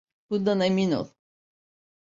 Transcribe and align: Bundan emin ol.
Bundan 0.29 0.59
emin 0.69 0.91
ol. 1.01 1.07